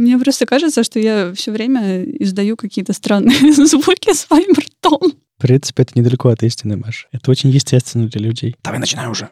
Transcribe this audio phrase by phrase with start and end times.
[0.00, 5.12] Мне просто кажется, что я все время издаю какие-то странные звуки своим ртом.
[5.36, 7.06] В принципе, это недалеко от истины, Маша.
[7.12, 8.56] Это очень естественно для людей.
[8.64, 9.28] Давай начинаем уже.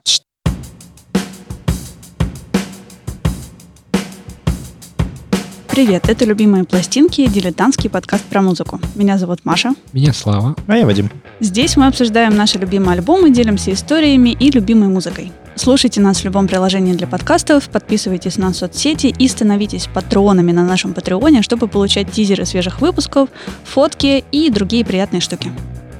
[5.71, 8.79] Привет, это «Любимые пластинки»— дилетантский подкаст про музыку.
[8.95, 9.75] Меня зовут Маша.
[9.95, 10.55] Меня Слава.
[10.67, 11.11] А я Вадим.
[11.41, 15.33] Здесь мы обсуждаем наши любимые альбомы, делимся историями и любимой музыкой.
[15.59, 20.95] Слушайте нас в любом приложении для подкастов, подписывайтесь на соцсети и становитесь патронами на нашем
[20.95, 23.29] Патреоне, чтобы получать тизеры свежих выпусков,
[23.65, 25.51] фотки и другие приятные штуки.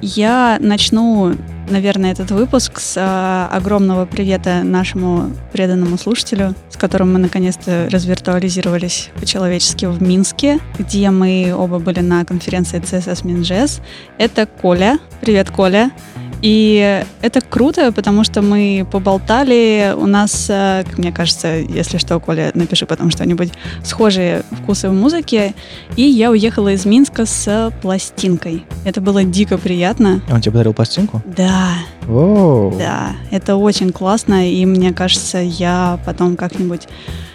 [0.01, 1.35] Я начну,
[1.69, 9.09] наверное, этот выпуск с э, огромного привета нашему преданному слушателю, с которым мы наконец-то развиртуализировались
[9.19, 13.81] по-человечески в Минске, где мы оба были на конференции CSS Minjazz.
[14.17, 14.99] Это Коля.
[15.19, 15.91] Привет, Коля.
[16.41, 19.93] И это круто, потому что мы поболтали.
[19.95, 23.51] У нас, э, как мне кажется, если что, Коля, напиши потом что-нибудь,
[23.83, 25.53] схожие вкусы в музыке.
[25.95, 28.65] И я уехала из Минска с пластинкой.
[28.85, 30.21] Это было дико приятно.
[30.31, 31.21] Он тебе подарил пластинку?
[31.25, 31.69] Да.
[32.03, 32.75] Воу.
[32.77, 37.28] Да, это очень классно, и мне кажется, я потом как-нибудь Э,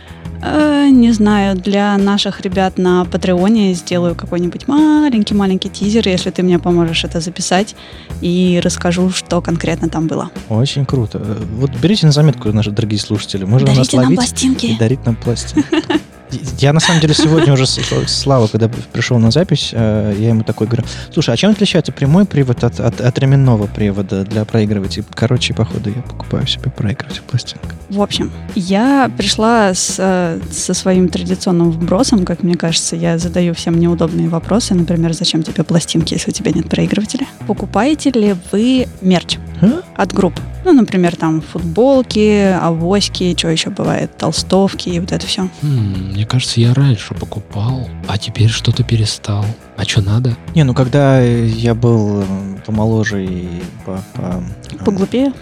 [0.91, 7.05] не знаю, для наших ребят на Патреоне сделаю какой-нибудь маленький-маленький тизер, если ты мне поможешь
[7.05, 7.75] это записать,
[8.21, 10.31] и расскажу, что конкретно там было.
[10.49, 11.19] Очень круто.
[11.57, 13.45] Вот берите на заметку, наши дорогие слушатели.
[13.45, 14.67] Можно Дарите нас нам ловить пластинки.
[14.67, 15.67] и дарить нам пластинки.
[16.59, 20.43] Я на самом деле сегодня уже с- Слава, когда пришел на запись, э, я ему
[20.43, 25.05] такой говорю, слушай, а чем отличается прямой привод от, от, от ременного привода для проигрывателей?
[25.15, 27.75] Короче, походу, я покупаю себе проигрыватель пластинка.
[27.91, 33.55] В общем, я пришла с, э, со своим традиционным вбросом, как мне кажется, я задаю
[33.55, 37.27] всем неудобные вопросы, например, зачем тебе пластинки, если у тебя нет проигрывателя?
[37.47, 39.83] Покупаете ли вы мерч А?
[39.97, 40.35] от групп?
[40.65, 45.49] Ну, например, там футболки, авоськи, что еще бывает, толстовки и вот это все.
[45.63, 49.45] М, мне кажется, я раньше покупал, а теперь что-то перестал.
[49.77, 50.37] А что надо?
[50.55, 52.25] Не, ну когда я был э,
[52.65, 53.49] помоложе и
[53.85, 54.43] по, по-
[54.85, 55.33] Поглупее?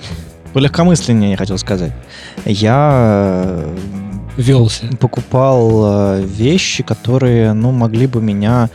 [0.53, 1.93] полегкомысленнее, я хотел сказать,
[2.45, 3.77] я э,
[4.37, 4.87] Велся.
[4.99, 8.69] покупал э, вещи, которые, ну, могли бы меня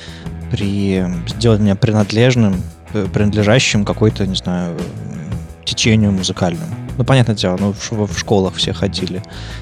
[0.52, 1.06] при...
[1.28, 2.62] сделать меня принадлежным,
[2.94, 5.16] э, принадлежащим какой-то, не знаю, э,
[5.67, 6.73] течению музыкальному.
[6.97, 9.22] Ну, понятное дело, ну, в, в школах все ходили,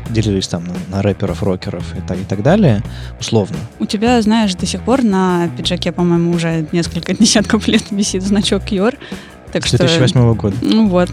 [0.10, 2.82] делились там на, на рэперов, рокеров и так, и так далее,
[3.20, 3.58] условно.
[3.80, 8.72] У тебя, знаешь, до сих пор на пиджаке, по-моему, уже несколько десятков лет висит значок
[8.72, 8.96] Йор.
[9.52, 9.78] Так С что...
[9.78, 10.56] 2008 года.
[10.62, 11.10] Ну вот.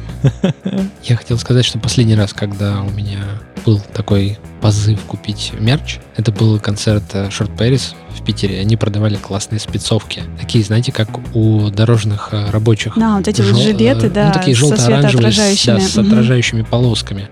[1.03, 3.19] Я хотел сказать, что последний раз, когда у меня
[3.65, 8.61] был такой позыв купить мерч, это был концерт э, Short Paris в Питере.
[8.61, 10.23] Они продавали классные спецовки.
[10.41, 12.93] Такие, знаете, как у дорожных э, рабочих.
[12.97, 15.99] Да, вот эти вот Жел- жилеты, э, да, ну, такие со желто-оранжевые, с- да, с
[15.99, 17.29] отражающими полосками.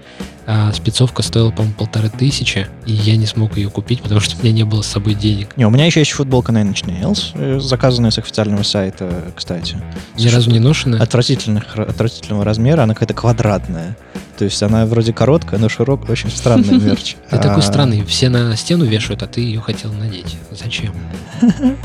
[0.46, 4.42] А спецовка стоила, по-моему, полторы тысячи, и я не смог ее купить, потому что у
[4.42, 5.56] меня не было с собой денег.
[5.56, 9.76] Не, у меня еще есть футболка Nine Inch Nails, э, заказанная с официального сайта, кстати.
[10.18, 11.00] Ни разу не ношена.
[11.00, 13.96] Отвратительных, отвратительного размера, она какая-то квадратная.
[14.40, 17.16] То есть она вроде короткая, но широкая, очень странная мерч.
[17.28, 20.38] Ты такой А, странный, все на стену вешают, а ты ее хотел надеть.
[20.50, 20.94] Зачем?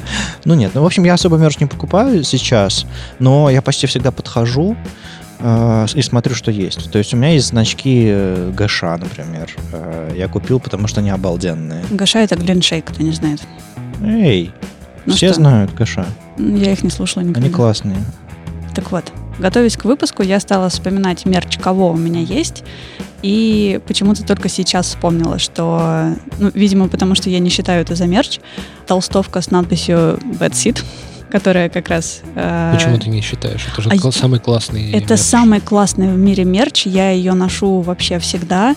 [0.45, 2.85] Ну нет, ну в общем я особо мерч не покупаю сейчас,
[3.19, 4.77] но я почти всегда подхожу
[5.39, 6.89] э, и смотрю, что есть.
[6.91, 9.49] То есть у меня есть значки э, ГШ, например.
[9.73, 11.83] Э, я купил, потому что они обалденные.
[11.89, 13.41] Гаша это Глиншейк, кто не знает.
[14.01, 14.53] Эй,
[15.05, 15.35] Ну все что?
[15.41, 15.97] знают ГШ.
[16.37, 17.41] Я их не слушала никогда.
[17.41, 17.97] Они классные.
[18.73, 22.63] Так вот, готовясь к выпуску, я стала вспоминать мерч, кого у меня есть.
[23.21, 28.05] И почему-то только сейчас вспомнила, что, ну, видимо, потому что я не считаю это за
[28.05, 28.39] мерч,
[28.85, 30.83] толстовка с надписью Bad Seed,
[31.31, 32.21] которая как раз...
[32.35, 33.65] э, Почему ты не считаешь?
[33.71, 35.21] Это же а самый классный Это мерч.
[35.21, 36.85] самый классный в мире мерч.
[36.85, 38.75] Я ее ношу вообще всегда.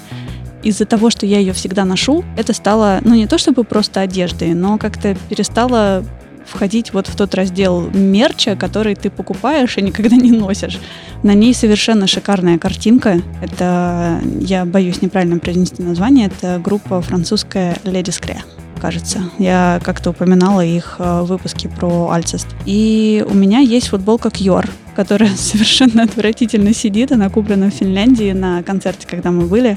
[0.62, 4.54] Из-за того, что я ее всегда ношу, это стало, ну, не то чтобы просто одеждой,
[4.54, 6.04] но как-то перестало
[6.48, 10.78] входить вот в тот раздел мерча, который ты покупаешь и никогда не носишь.
[11.22, 13.20] На ней совершенно шикарная картинка.
[13.42, 18.40] Это, я боюсь неправильно произнести название, это группа французская Ladies Crea
[18.78, 19.24] кажется.
[19.38, 22.46] Я как-то упоминала их э, в выпуске про Alcest.
[22.64, 27.12] И у меня есть футболка Cure, которая совершенно отвратительно сидит.
[27.12, 29.76] Она куплена в Финляндии на концерте, когда мы были.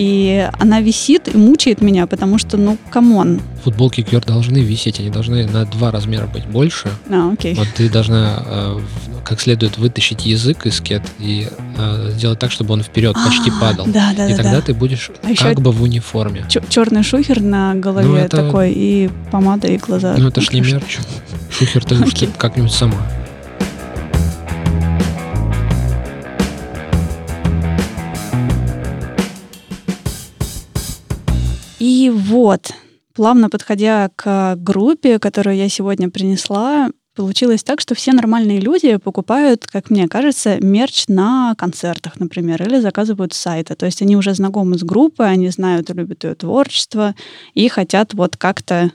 [0.00, 3.38] И она висит и мучает меня, потому что, ну, come on.
[3.64, 6.88] Футболки Cure должны висеть, они должны на два размера быть больше.
[7.10, 7.52] А, окей.
[7.54, 8.78] Вот ты должна э,
[9.26, 13.60] как следует вытащить язык из кет и э, сделать так, чтобы он вперед почти А,
[13.60, 13.84] падал.
[13.88, 14.36] Да, да, и да.
[14.36, 14.60] тогда да.
[14.62, 16.46] ты будешь А как бы в униформе.
[16.70, 20.14] черный шухер на голове Ну, это- такой, и помада, и глаза.
[20.16, 20.98] Ну это ж не мерч.
[21.50, 22.30] Шухер ты Окей.
[22.38, 22.96] как-нибудь сама.
[32.10, 32.72] Вот,
[33.14, 39.66] плавно подходя к группе, которую я сегодня принесла, получилось так, что все нормальные люди покупают,
[39.66, 43.76] как мне кажется, мерч на концертах, например, или заказывают с сайта.
[43.76, 47.14] То есть они уже знакомы с группой, они знают и любят ее творчество
[47.54, 48.92] и хотят вот как-то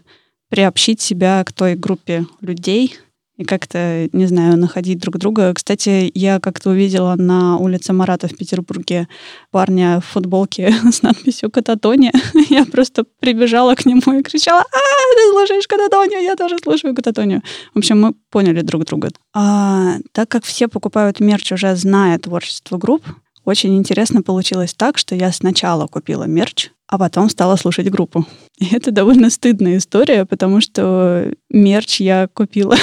[0.50, 2.96] приобщить себя к той группе людей,
[3.38, 5.54] и как-то, не знаю, находить друг друга.
[5.54, 9.08] Кстати, я как-то увидела на улице Марата в Петербурге
[9.52, 12.14] парня в футболке с надписью «Кататония».
[12.50, 16.22] Я просто прибежала к нему и кричала «А, ты слушаешь Кататонию?
[16.22, 17.42] Я тоже слушаю Кататонию».
[17.74, 19.10] В общем, мы поняли друг друга.
[19.34, 23.04] А, так как все покупают мерч, уже зная творчество групп,
[23.44, 28.26] очень интересно получилось так, что я сначала купила мерч, а потом стала слушать группу.
[28.58, 32.76] И это довольно стыдная история, потому что мерч я купила.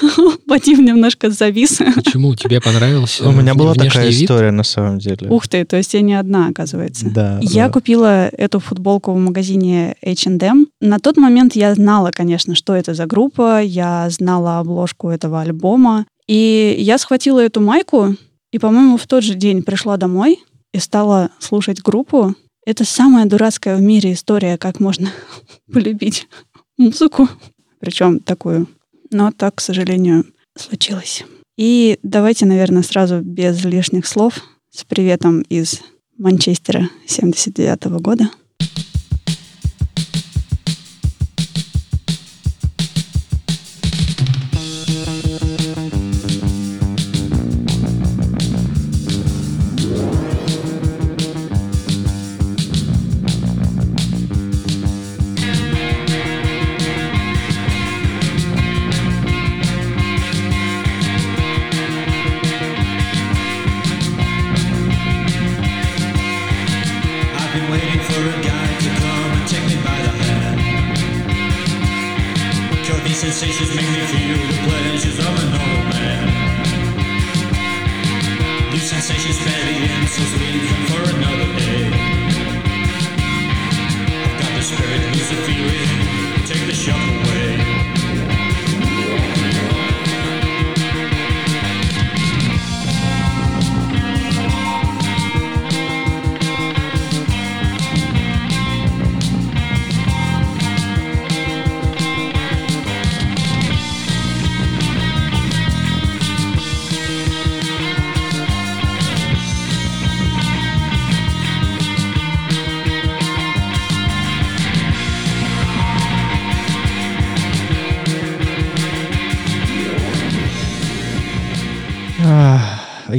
[0.46, 1.80] Мотив немножко завис.
[1.94, 2.34] Почему?
[2.34, 5.28] Тебе понравился У меня была такая история, на самом деле.
[5.28, 7.08] Ух ты, то есть я не одна, оказывается.
[7.08, 7.38] Да.
[7.42, 10.66] Я купила эту футболку в магазине H&M.
[10.80, 16.06] На тот момент я знала, конечно, что это за группа, я знала обложку этого альбома.
[16.26, 18.14] И я схватила эту майку,
[18.52, 20.40] и, по-моему, в тот же день пришла домой
[20.72, 22.34] и стала слушать группу.
[22.70, 25.10] Это самая дурацкая в мире история, как можно
[25.72, 26.28] полюбить
[26.78, 27.28] музыку,
[27.80, 28.68] причем такую.
[29.10, 30.24] Но так, к сожалению,
[30.56, 31.24] случилось.
[31.58, 34.34] И давайте, наверное, сразу без лишних слов
[34.70, 35.80] с приветом из
[36.16, 38.30] Манчестера 79 -го года.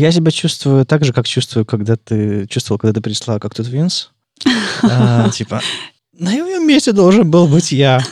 [0.01, 3.67] Я себя чувствую так же, как чувствую, когда ты чувствовал, когда ты пришла как тут
[3.67, 4.09] Винс.
[4.81, 5.61] А, типа,
[6.17, 8.03] на его месте должен был быть я.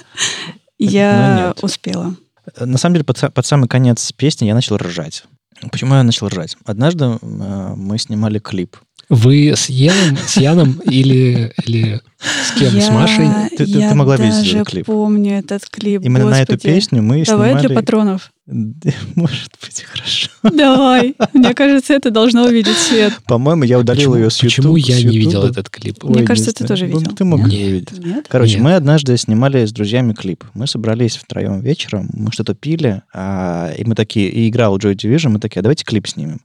[0.78, 2.14] Я успела.
[2.60, 5.24] На самом деле, под, под самый конец песни я начал ржать.
[5.72, 6.58] Почему я начал ржать?
[6.64, 8.78] Однажды э, мы снимали клип
[9.10, 12.76] вы с Яном, с Яном или, или с кем?
[12.76, 13.28] Я, с Машей?
[13.58, 14.88] Ты, ты, ты могла видеть этот клип.
[14.88, 16.02] Я помню этот клип.
[16.04, 16.40] Именно Господи.
[16.40, 17.68] на эту песню мы Давай снимали...
[17.68, 18.32] для патронов.
[19.16, 20.30] Может быть, хорошо.
[20.44, 21.16] Давай.
[21.34, 23.14] Мне кажется, это должно увидеть свет.
[23.28, 24.74] По-моему, я удалил Почему, ее с YouTube.
[24.74, 26.04] почему я не видел этот клип?
[26.04, 27.16] Мне Ой, кажется, ты тоже Ну, видел.
[27.16, 27.50] ты мог Нет?
[27.50, 28.06] бы увидеть.
[28.06, 28.26] Нет?
[28.28, 28.64] Короче, Нет.
[28.64, 30.44] мы однажды снимали с друзьями клип.
[30.54, 35.30] Мы собрались втроем вечером, мы что-то пили, а, и мы такие, и играл Joy Division,
[35.30, 36.42] мы такие, а давайте клип снимем.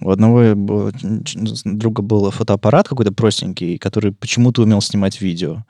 [0.00, 0.92] У одного был-
[1.64, 5.64] друга был фотоаппарат какой-то простенький, который почему-то умел снимать видео.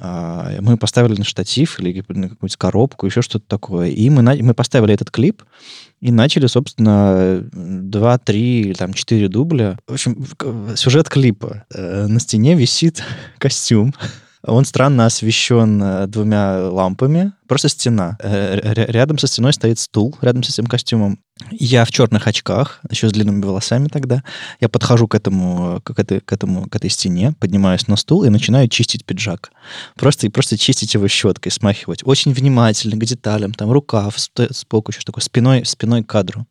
[0.00, 3.88] А, Мы поставили на штатив или на какую-то коробку, еще что-то такое.
[3.88, 5.42] И мы, мы поставили этот клип
[6.00, 9.76] и начали, собственно, два, три, или там четыре дубля.
[9.88, 10.24] В общем,
[10.76, 11.64] сюжет клипа.
[11.74, 13.02] Э, На стене висит
[13.38, 13.92] костюм.
[14.44, 17.32] Он странно освещен э, двумя лампами.
[17.48, 18.16] Просто стена.
[18.22, 21.18] Э, ря- Рядом со стеной стоит стул, рядом с этим костюмом.
[21.50, 24.22] Я в черных очках, еще с длинными волосами тогда.
[24.60, 28.28] Я подхожу к этому, к этой, к этому, к этой стене, поднимаюсь на стул и
[28.28, 29.50] начинаю чистить пиджак.
[29.96, 32.00] Просто, и просто чистить его щеткой, смахивать.
[32.04, 33.54] Очень внимательно, к деталям.
[33.54, 36.46] Там рукав, сп- сбоку еще такой, спиной, спиной к кадру.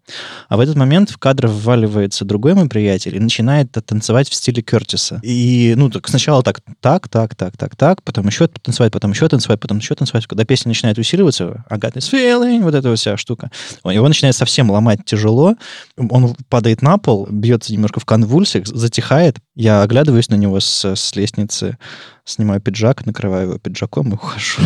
[0.49, 4.61] А в этот момент в кадр вваливается другой мой приятель и начинает танцевать в стиле
[4.61, 5.19] Кертиса.
[5.23, 9.27] И, ну, так сначала так, так, так, так, так, так, потом еще танцевать, потом еще
[9.27, 10.25] танцевать, потом еще танцевать.
[10.27, 13.51] Когда песня начинает усиливаться, I got feeling, вот эта вся штука,
[13.83, 15.55] его начинает совсем ломать тяжело,
[15.97, 19.37] он падает на пол, бьется немножко в конвульсиях, затихает.
[19.55, 21.77] Я оглядываюсь на него с, с лестницы,
[22.25, 24.61] снимаю пиджак, накрываю его пиджаком и ухожу.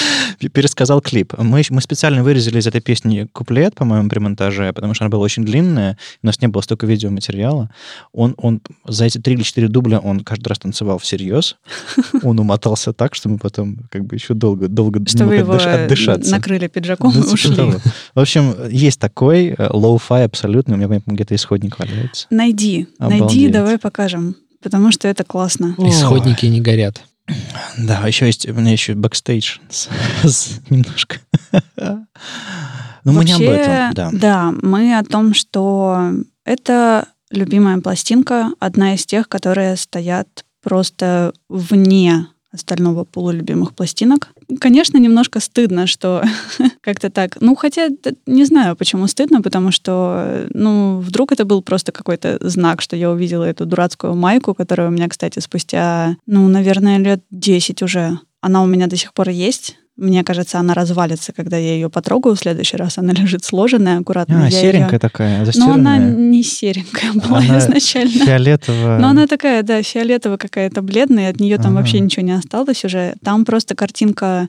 [0.52, 1.34] пересказал клип.
[1.38, 5.22] Мы, мы специально вырезали из этой песни куплет, по-моему, при монтаже, потому что она была
[5.22, 7.70] очень длинная, у нас не было столько видеоматериала.
[8.12, 11.56] Он, он за эти три или четыре дубля он каждый раз танцевал всерьез.
[12.22, 16.30] Он умотался так, что мы потом как бы еще долго, долго что не его отдышаться.
[16.30, 17.56] накрыли пиджаком ну, и ушли.
[17.56, 17.74] Того.
[18.14, 20.74] В общем, есть такой э, low-fi абсолютно.
[20.74, 22.26] У меня где-то исходник валяется.
[22.30, 23.20] Найди, Обалдеть.
[23.20, 24.36] найди, давай покажем.
[24.62, 25.74] Потому что это классно.
[25.78, 27.02] Исходники не горят.
[27.78, 29.58] Да, еще есть, у меня еще бэкстейдж
[30.70, 31.18] немножко.
[33.04, 34.10] Но мы не об этом, да.
[34.12, 36.12] Да, мы о том, что
[36.44, 44.28] это любимая пластинка, одна из тех, которые стоят просто вне остального полулюбимых пластинок.
[44.60, 46.22] Конечно, немножко стыдно, что
[46.80, 47.38] как-то так.
[47.40, 47.88] Ну, хотя
[48.26, 53.10] не знаю, почему стыдно, потому что, ну, вдруг это был просто какой-то знак, что я
[53.10, 58.18] увидела эту дурацкую майку, которая у меня, кстати, спустя, ну, наверное, лет 10 уже.
[58.40, 59.78] Она у меня до сих пор есть.
[59.96, 62.98] Мне кажется, она развалится, когда я ее потрогаю в следующий раз.
[62.98, 64.42] Она лежит сложенная, аккуратно.
[64.42, 64.98] А, я серенькая ее...
[64.98, 65.76] такая, застиранная.
[65.76, 68.24] Но она не серенькая была она изначально.
[68.24, 68.98] Фиолетовая.
[68.98, 71.78] Но она такая, да, фиолетовая какая-то бледная, от нее там ага.
[71.78, 73.14] вообще ничего не осталось уже.
[73.22, 74.48] Там просто картинка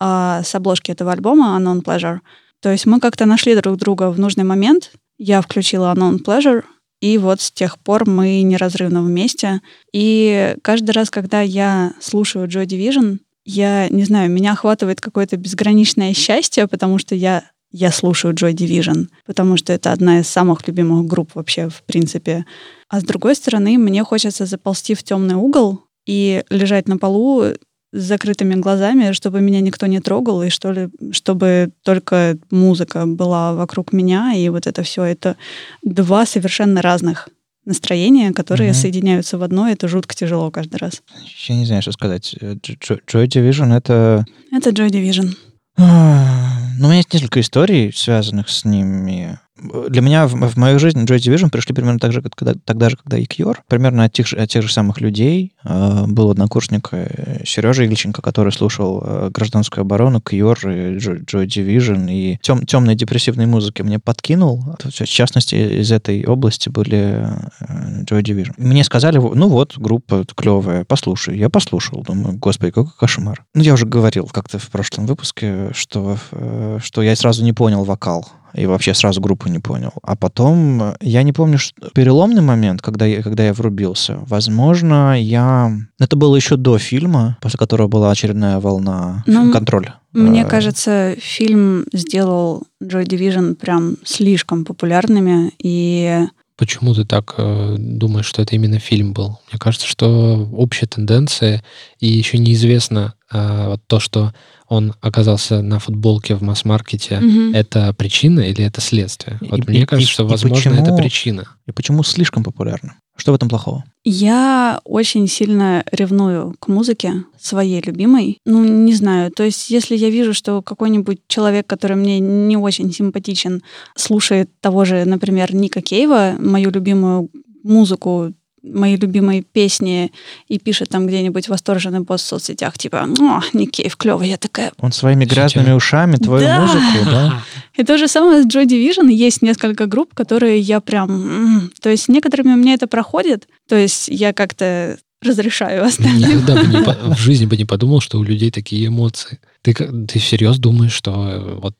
[0.00, 2.18] а, с обложки этого альбома Unknown Pleasure.
[2.60, 4.92] То есть мы как-то нашли друг друга в нужный момент.
[5.18, 6.62] Я включила Unknown Pleasure,
[7.00, 9.60] и вот с тех пор мы неразрывно вместе.
[9.92, 13.18] И каждый раз, когда я слушаю Joy Division,
[13.48, 19.08] я не знаю, меня охватывает какое-то безграничное счастье, потому что я я слушаю Joy Division,
[19.26, 22.46] потому что это одна из самых любимых групп вообще, в принципе.
[22.88, 27.56] А с другой стороны, мне хочется заползти в темный угол и лежать на полу с
[27.92, 33.92] закрытыми глазами, чтобы меня никто не трогал, и что ли, чтобы только музыка была вокруг
[33.92, 35.36] меня, и вот это все, это
[35.82, 37.28] два совершенно разных
[37.68, 38.78] настроения, которые угу.
[38.78, 41.02] соединяются в одно, это жутко тяжело каждый раз.
[41.46, 42.34] Я не знаю, что сказать.
[42.40, 44.26] Joy Division— это...
[44.50, 45.28] Это Joy Division.
[45.76, 49.38] Ну, у меня есть несколько историй, связанных с ними
[49.88, 52.90] для меня в, в мою жизнь Joy Division пришли примерно так же, как, когда, тогда
[52.90, 53.56] же, когда и Cure.
[53.66, 55.52] Примерно от тех же, от тех же самых людей.
[55.64, 61.46] Э, был однокурсник э, Сережа Ильченко, который слушал э, «Гражданскую оборону», Cure, и Joy, Joy
[61.46, 64.76] Division, и тем, темной депрессивной музыки мне подкинул.
[64.82, 67.26] В частности, из этой области были
[67.60, 68.54] э, Joy Division.
[68.56, 71.38] Мне сказали, ну вот, группа клевая, послушай.
[71.38, 73.44] Я послушал, думаю, господи, какой кошмар.
[73.54, 77.84] Ну, я уже говорил как-то в прошлом выпуске, что, э, что я сразу не понял
[77.84, 79.92] вокал и вообще сразу группу не понял.
[80.02, 84.18] А потом, э, я не помню, что переломный момент, когда я, когда я врубился.
[84.26, 85.72] Возможно, я...
[85.98, 89.96] Это было еще до фильма, после которого была очередная волна ну, контроля.
[90.12, 96.26] Мне э, кажется, фильм сделал Joy Division прям слишком популярными, и
[96.58, 99.38] Почему ты так э, думаешь, что это именно фильм был?
[99.48, 101.62] Мне кажется, что общая тенденция,
[102.00, 104.34] и еще неизвестно э, вот то, что
[104.66, 107.54] он оказался на футболке в масс-маркете, угу.
[107.54, 109.38] это причина или это следствие?
[109.40, 111.44] Вот и, мне и, кажется, и, что, возможно, почему, это причина.
[111.66, 112.96] И почему слишком популярно?
[113.18, 113.84] Что в этом плохого?
[114.04, 118.38] Я очень сильно ревную к музыке своей любимой.
[118.46, 119.32] Ну, не знаю.
[119.32, 123.62] То есть, если я вижу, что какой-нибудь человек, который мне не очень симпатичен,
[123.96, 127.28] слушает того же, например, Ника Кейва, мою любимую
[127.64, 130.12] музыку мои любимые песни
[130.48, 134.72] и пишет там где-нибудь восторженный пост в соцсетях, типа, о, Никеев клевый, я такая...
[134.78, 136.60] Он своими грязными ушами твою да!
[136.60, 137.42] музыку, да?
[137.76, 139.10] И то же самое с Joy Division.
[139.10, 141.70] Есть несколько групп, которые я прям...
[141.80, 146.30] То есть некоторыми у меня это проходит, то есть я как-то разрешаю остальным.
[146.30, 149.38] Никогда бы не, в жизни бы не подумал, что у людей такие эмоции.
[149.62, 151.74] Ты, ты всерьез думаешь, что э, вот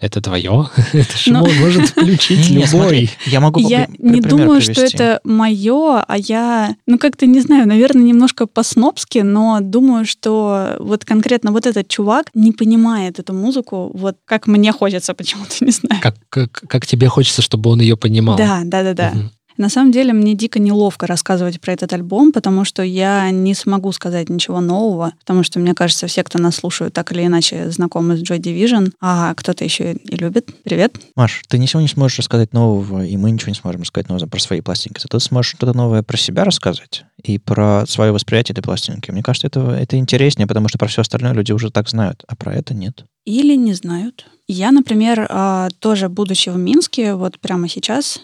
[0.00, 0.68] это твое?
[0.92, 1.46] это же Но...
[1.46, 3.10] может включить любой.
[3.26, 8.02] Я могу Я не думаю, что это мое, а я, ну как-то не знаю, наверное,
[8.02, 14.16] немножко по-снобски, но думаю, что вот конкретно вот этот чувак не понимает эту музыку, вот
[14.24, 16.02] как мне хочется почему-то, не знаю.
[16.02, 18.36] Как, как, как тебе хочется, чтобы он ее понимал.
[18.36, 19.12] Да, да, да, да.
[19.14, 19.30] Угу.
[19.60, 23.92] На самом деле мне дико неловко рассказывать про этот альбом, потому что я не смогу
[23.92, 28.16] сказать ничего нового, потому что, мне кажется, все, кто нас слушают, так или иначе знакомы
[28.16, 30.48] с Joy Division, а кто-то еще и любит.
[30.62, 30.98] Привет.
[31.14, 34.40] Маш, ты ничего не сможешь рассказать нового, и мы ничего не сможем рассказать нового про
[34.40, 35.06] свои пластинки.
[35.06, 39.10] Ты сможешь что-то новое про себя рассказывать и про свое восприятие этой пластинки.
[39.10, 42.34] Мне кажется, это, это интереснее, потому что про все остальное люди уже так знают, а
[42.34, 43.04] про это нет.
[43.26, 44.24] Или не знают.
[44.48, 48.20] Я, например, а, тоже, будучи в Минске, вот прямо сейчас,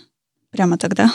[0.50, 1.12] Прямо тогда.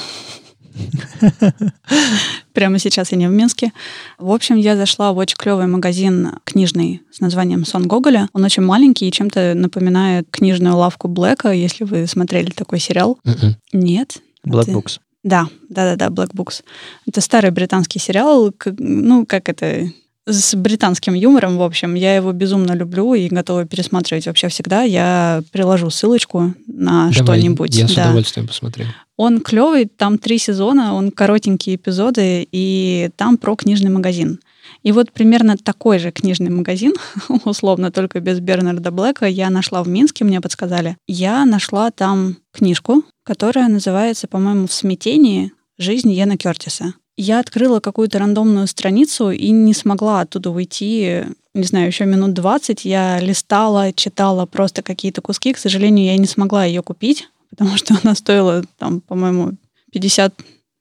[2.54, 3.72] Прямо сейчас я не в Минске.
[4.18, 8.28] В общем, я зашла в очень клевый магазин книжный с названием «Сон Гоголя».
[8.34, 13.20] Он очень маленький и чем-то напоминает книжную лавку Блэка, если вы смотрели такой сериал.
[13.26, 13.56] Mm-mm.
[13.74, 14.22] Нет.
[14.46, 14.72] Black это...
[14.72, 15.00] Books.
[15.24, 16.64] Да, да-да-да, Black Books.
[17.08, 19.88] Это старый британский сериал, ну, как это
[20.26, 21.96] с британским юмором, в общем.
[21.96, 24.84] Я его безумно люблю и готова пересматривать вообще всегда.
[24.84, 27.76] Я приложу ссылочку на Давай, что-нибудь.
[27.76, 28.06] Я с да.
[28.06, 28.86] удовольствием посмотрю.
[29.24, 34.40] Он клевый, там три сезона, он коротенькие эпизоды, и там про книжный магазин.
[34.82, 36.94] И вот примерно такой же книжный магазин,
[37.46, 40.98] условно, только без Бернарда Блэка, я нашла в Минске, мне подсказали.
[41.08, 45.52] Я нашла там книжку, которая называется, по-моему, «В смятении.
[45.78, 46.96] Жизнь Йена Кертиса».
[47.16, 52.86] Я открыла какую-то рандомную страницу и не смогла оттуда уйти, не знаю, еще минут 20.
[52.86, 55.54] Я листала, читала просто какие-то куски.
[55.54, 59.52] К сожалению, я не смогла ее купить, потому что она стоила, там, по-моему,
[59.92, 60.34] 50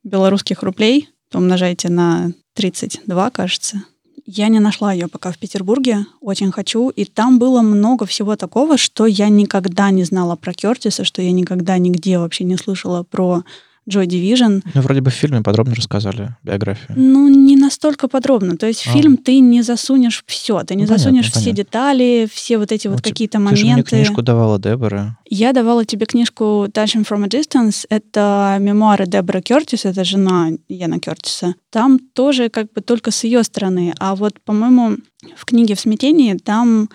[0.05, 1.11] белорусских рублей.
[1.33, 3.85] Умножайте на 32, кажется.
[4.27, 6.89] Я не нашла ее пока в Петербурге, очень хочу.
[6.89, 11.33] И там было много всего такого, что я никогда не знала про Кертиса, что я
[11.33, 13.43] никогда нигде вообще не слышала про
[13.89, 14.63] Joy Division.
[14.75, 16.89] Ну, вроде бы в фильме подробно рассказали биографию.
[16.97, 18.57] Ну, не настолько подробно.
[18.57, 18.93] То есть в А.
[18.93, 20.63] фильм ты не засунешь все.
[20.65, 21.57] Ты не Ну, понятно, засунешь все понятно.
[21.57, 23.91] детали, все вот эти Ну, вот какие-то Ты же мне моменты.
[23.97, 25.17] книжку давала Дебора.
[25.29, 27.87] Я давала тебе книжку Touching from a Distance.
[27.89, 31.55] Это мемуары Дебора Кертис, это жена Яна Кертиса.
[31.71, 33.95] Там тоже как бы только с ее стороны.
[33.99, 34.99] А вот, по-моему,
[35.37, 36.89] в книге «В смятении» там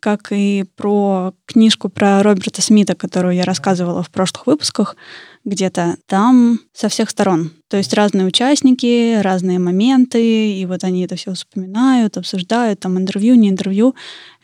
[0.00, 4.96] как и про книжку про Роберта Смита, которую я рассказывала в прошлых выпусках
[5.44, 7.50] где-то, там со всех сторон.
[7.68, 13.34] То есть разные участники, разные моменты, и вот они это все вспоминают, обсуждают, там интервью,
[13.34, 13.94] не интервью.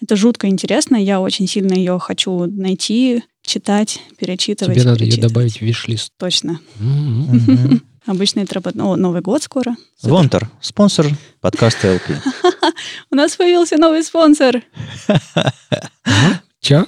[0.00, 4.74] Это жутко интересно, я очень сильно ее хочу найти, читать, перечитывать.
[4.74, 5.32] Тебе надо ее перечитывать.
[5.32, 6.10] добавить в виш-лист.
[6.18, 6.60] Точно.
[6.80, 7.82] М-м.
[8.06, 8.84] Это работает.
[8.84, 9.76] О, Новый год скоро.
[9.96, 10.12] Супер.
[10.12, 11.06] Вонтер, спонсор
[11.40, 12.18] подкаста LP.
[13.10, 14.62] У нас появился новый спонсор.
[16.60, 16.86] Чё?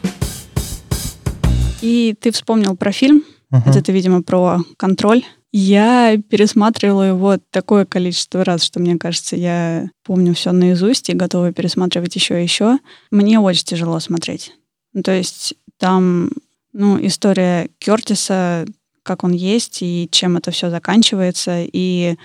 [1.80, 3.24] И ты вспомнил про фильм.
[3.50, 5.24] Это, видимо, про контроль.
[5.52, 11.52] Я пересматривала его такое количество раз, что мне кажется, я помню все наизусть и готова
[11.52, 12.78] пересматривать еще и еще.
[13.10, 14.52] Мне очень тяжело смотреть.
[14.92, 16.30] Ну, то есть там,
[16.74, 18.66] ну, история Кертиса,
[19.06, 21.62] как он есть и чем это все заканчивается.
[21.62, 22.16] И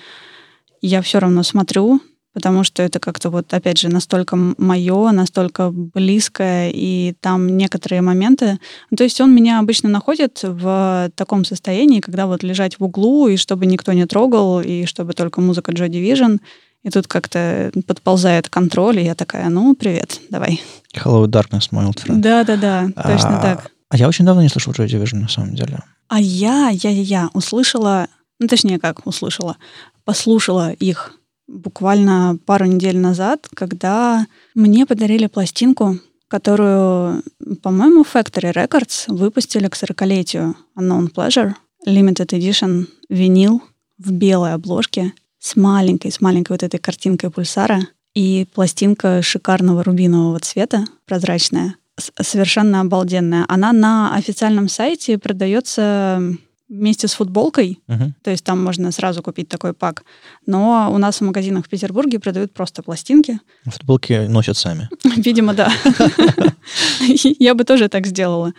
[0.82, 2.02] я все равно смотрю,
[2.34, 8.58] потому что это как-то вот, опять же, настолько мое, настолько близкое, и там некоторые моменты...
[8.90, 13.28] Ну, То есть он меня обычно находит в таком состоянии, когда вот лежать в углу,
[13.28, 16.40] и чтобы никто не трогал, и чтобы только музыка Joy Division,
[16.84, 20.62] и тут как-то подползает контроль, и я такая, ну, привет, давай.
[20.96, 22.22] Hello, Darkness, my old friend.
[22.22, 23.72] Да-да-да, точно А, так.
[23.92, 25.84] А я очень давно не слышал Joy Division, на самом деле.
[26.08, 28.08] А я, я, я, я услышала,
[28.40, 29.58] ну, точнее, как услышала,
[30.06, 31.14] послушала их
[31.46, 34.26] буквально пару недель назад, когда
[34.56, 36.00] мне подарили пластинку,
[36.30, 37.22] которую,
[37.62, 43.62] по-моему, Factory Records выпустили к 40-летию Unknown Pleasure, Limited Edition винил
[43.98, 47.82] в белой обложке с маленькой, с маленькой вот этой картинкой пульсара
[48.14, 51.76] и пластинка шикарного рубинового цвета, прозрачная,
[52.22, 53.46] совершенно обалденная.
[53.48, 56.22] Она на официальном сайте продается
[56.70, 58.16] вместе с футболкой, Мгм.
[58.24, 60.04] то есть там можно сразу купить такой пак.
[60.46, 63.40] Но у нас в магазинах в Петербурге продают просто пластинки.
[63.66, 64.88] Футболки носят сами.
[65.18, 65.70] Видимо, да.
[67.40, 68.54] Я бы тоже так сделала.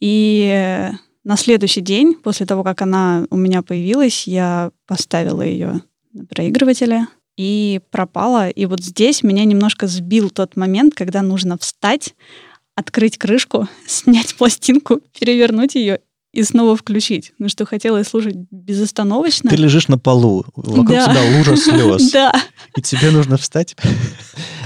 [0.00, 0.90] И
[1.24, 5.80] на следующий день, после того, как она у меня появилась, я поставила ее
[6.12, 7.06] на проигрывателе
[7.36, 8.48] и пропала.
[8.48, 12.14] И вот здесь меня немножко сбил тот момент, когда нужно встать,
[12.80, 16.00] открыть крышку, снять пластинку, перевернуть ее
[16.32, 17.32] и снова включить.
[17.38, 19.50] Ну что хотела слушать безостановочно.
[19.50, 21.06] Ты лежишь на полу, вокруг Да.
[21.06, 22.32] тебя лужа слез, Да,
[22.76, 23.76] и тебе нужно встать.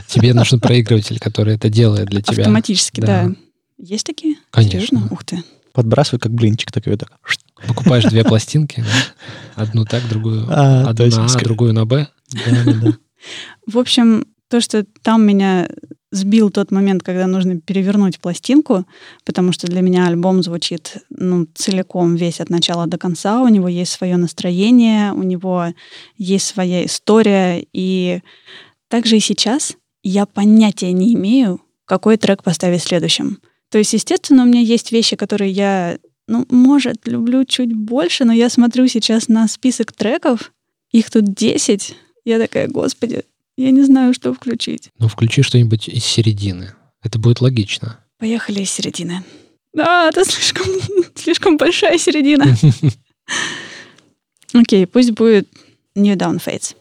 [0.07, 2.43] Тебе нужен проигрыватель, который это делает для тебя.
[2.43, 3.33] автоматически, Да.
[3.79, 4.37] Есть такие?
[4.51, 5.09] Конечно.
[5.11, 5.43] Ух ты.
[5.73, 6.97] Подбрасывай, как блинчик такой.
[6.97, 7.11] Так.
[7.67, 8.85] Покупаешь две пластинки,
[9.57, 12.07] одну так, другую А, одну на А, другую на Б.
[13.67, 15.69] В общем, то, что там меня
[16.15, 18.87] сбил тот момент, когда нужно перевернуть пластинку,
[19.25, 23.43] потому что для меня альбом звучит ну, целиком весь от начала до конца.
[23.43, 25.67] У него есть свое настроение, у него
[26.17, 27.67] есть своя история.
[27.73, 28.21] И
[28.89, 33.39] также и сейчас я понятия не имею, какой трек поставить следующим.
[33.71, 35.99] То есть, естественно, у меня есть вещи, которые я,
[36.29, 40.53] ну, может, люблю чуть больше, но я смотрю сейчас на список треков,
[40.93, 41.97] их тут 10.
[42.25, 43.25] Я такая, господи,
[43.57, 44.91] я не знаю, что включить.
[44.99, 46.75] Ну, включи что-нибудь из середины.
[47.03, 48.01] Это будет логично.
[48.19, 49.23] Поехали из середины.
[49.77, 50.67] А, это слишком,
[51.15, 52.47] слишком большая середина.
[54.55, 55.49] Окей, пусть будет
[55.95, 56.77] New Down Fades.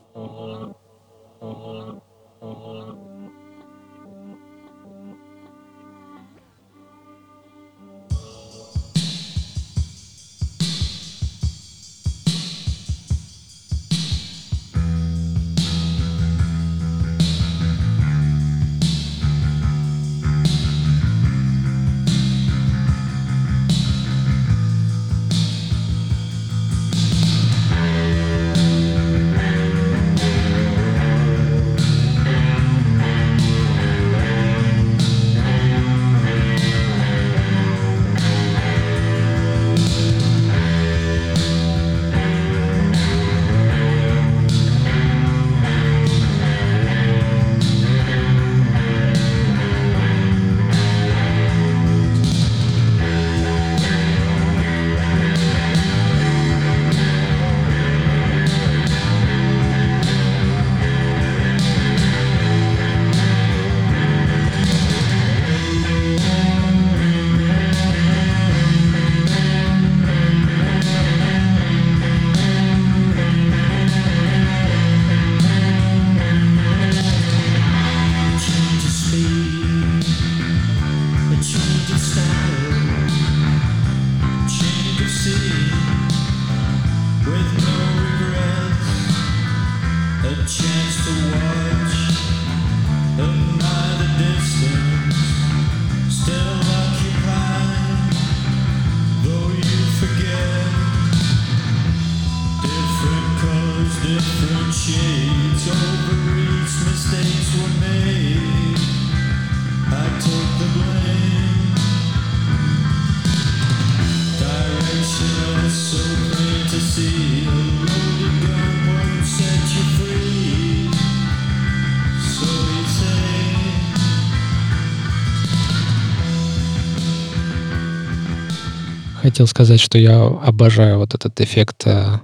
[129.24, 132.20] Хотел сказать, что я обожаю вот этот эффект э,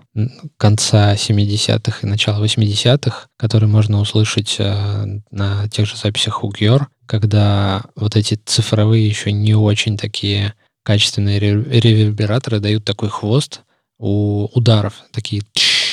[0.57, 6.89] конца 70-х и начала 80-х, который можно услышать э, на тех же записях у Гьор,
[7.05, 13.61] когда вот эти цифровые еще не очень такие качественные ревербераторы дают такой хвост
[13.97, 15.43] у ударов, такие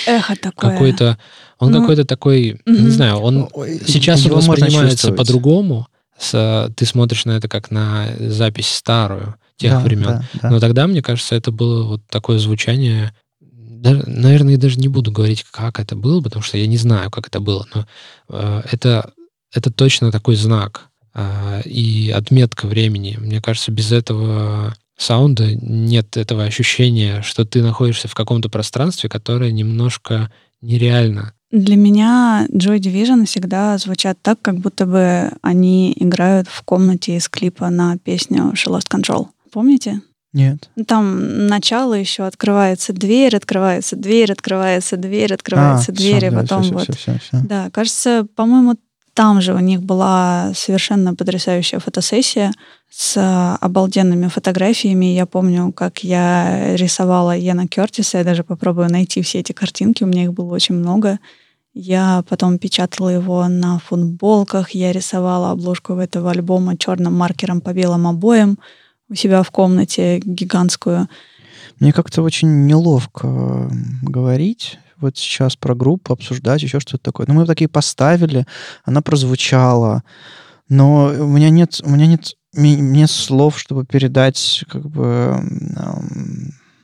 [0.09, 0.73] эхо такое.
[0.73, 1.19] Какой-то,
[1.61, 2.77] он ну, какой-то такой, угу.
[2.77, 3.49] не знаю, он
[3.87, 5.87] сейчас он воспринимается по-другому.
[6.19, 10.05] С, ты смотришь на это как на запись старую тех да, времен.
[10.05, 10.51] Да, да.
[10.51, 13.15] Но тогда, мне кажется, это было вот такое звучание.
[13.41, 17.11] Даже, наверное, я даже не буду говорить, как это было, потому что я не знаю,
[17.11, 17.67] как это было.
[17.75, 17.87] Но
[18.29, 19.13] э, это,
[19.53, 23.17] это точно такой знак э, и отметка времени.
[23.19, 29.53] Мне кажется, без этого саунда нет этого ощущения, что ты находишься в каком-то пространстве, которое
[29.53, 31.33] немножко нереально.
[31.53, 37.29] Для меня Joy Division всегда звучат так, как будто бы они играют в комнате из
[37.29, 39.29] клипа на песню She Lost Control.
[39.57, 40.03] Помните?
[40.35, 40.69] Нет.
[40.87, 46.63] Там начало еще открывается дверь, открывается дверь, открывается дверь, открывается а, дверь, все, и потом
[46.63, 46.83] все, вот.
[46.83, 47.41] Все, все, все.
[47.43, 48.75] Да, кажется, по-моему,
[49.15, 52.53] там же у них была совершенно потрясающая фотосессия
[52.91, 55.07] с обалденными фотографиями.
[55.07, 58.19] Я помню, как я рисовала Яна Кертиса.
[58.19, 60.05] Я даже попробую найти все эти картинки.
[60.05, 61.19] У меня их было очень много.
[61.73, 64.73] Я потом печатала его на футболках.
[64.73, 68.59] Я рисовала обложку этого альбома черным маркером по белым обоям
[69.09, 71.09] у себя в комнате гигантскую.
[71.81, 73.71] Мне как-то очень неловко
[74.03, 77.27] говорить вот сейчас про группу, обсуждать еще что-то такое.
[77.27, 78.47] Ну, мы такие поставили,
[78.85, 80.03] она прозвучала,
[80.69, 85.39] но у меня нет, у меня нет, нет слов, чтобы передать как бы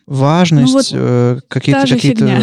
[0.06, 2.42] важность, ну, вот э, какие-то какие-то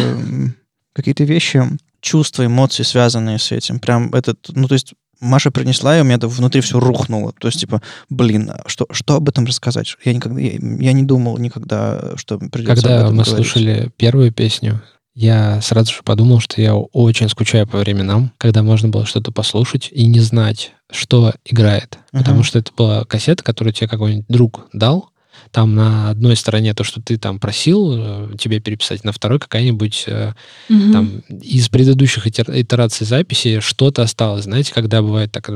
[0.92, 1.62] какие-то вещи,
[2.00, 3.78] чувства, эмоции, связанные с этим.
[3.78, 7.32] Прям этот, ну, то есть Маша принесла, и у меня это внутри все рухнуло.
[7.38, 9.94] То есть, типа, блин, а что, что об этом рассказать?
[10.04, 13.26] Я никогда, я, я не думал никогда, что придется Когда мы говорить.
[13.26, 14.82] слушали первую песню,
[15.14, 19.88] я сразу же подумал, что я очень скучаю по временам, когда можно было что-то послушать
[19.92, 21.98] и не знать, что играет.
[22.12, 22.18] Uh-huh.
[22.18, 25.10] Потому что это была кассета, которую тебе какой-нибудь друг дал,
[25.50, 30.06] там на одной стороне то, что ты там просил э, тебе переписать, на второй какая-нибудь
[30.06, 30.92] угу.
[30.92, 34.44] там из предыдущих итераций записи что-то осталось.
[34.44, 35.50] Знаете, когда бывает так,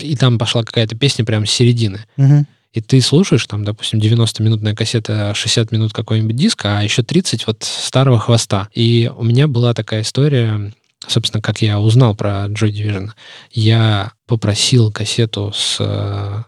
[0.00, 2.04] и там пошла какая-то песня прямо с середины.
[2.16, 2.46] Угу.
[2.74, 7.64] И ты слушаешь, там, допустим, 90-минутная кассета, 60 минут какой-нибудь диск, а еще 30 вот
[7.64, 8.68] старого хвоста.
[8.74, 10.72] И у меня была такая история,
[11.06, 13.10] собственно, как я узнал про Joy Division.
[13.50, 16.42] Я попросил кассету с э,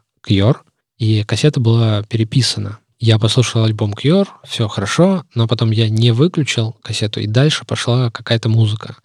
[1.00, 2.78] и кассета была переписана.
[3.00, 8.10] Я послушал альбом Cure, все хорошо, но потом я не выключил кассету, и дальше пошла
[8.10, 8.96] какая-то музыка.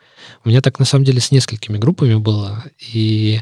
[0.43, 3.41] У меня так на самом деле с несколькими группами было, и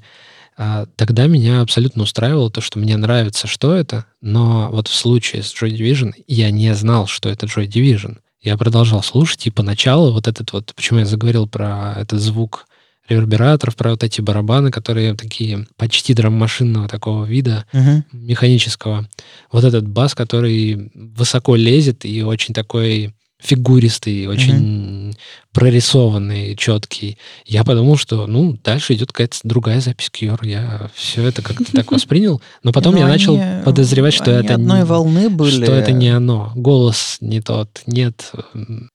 [0.55, 5.41] а, тогда меня абсолютно устраивало то, что мне нравится, что это, но вот в случае
[5.41, 8.19] с Joy Division я не знал, что это Joy Division.
[8.39, 12.67] Я продолжал слушать, и поначалу вот этот вот, почему я заговорил про этот звук
[13.13, 18.03] ревербераторов, про вот эти барабаны, которые такие почти драм-машинного такого вида, uh-huh.
[18.11, 19.07] механического.
[19.51, 25.17] Вот этот бас, который высоко лезет и очень такой фигуристый, очень mm-hmm.
[25.51, 27.17] прорисованный, четкий.
[27.45, 30.39] Я подумал, что, ну, дальше идет какая-то другая запись Кьюр.
[30.43, 32.41] Я все это как-то так воспринял.
[32.63, 35.63] Но потом я начал подозревать, что это одной волны были.
[35.63, 36.51] Что это не оно.
[36.55, 37.81] Голос не тот.
[37.85, 38.31] Нет.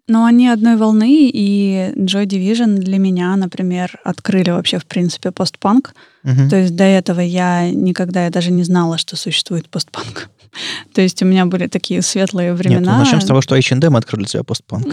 [0.06, 5.94] Но они одной волны, и Joy Division для меня, например, открыли вообще, в принципе, постпанк.
[6.22, 10.28] То есть до этого я никогда, я даже не знала, что существует постпанк.
[10.94, 12.80] То есть у меня были такие светлые времена.
[12.80, 14.86] Нет, ну, начнем с того, что H&M открыли для себя постпанк.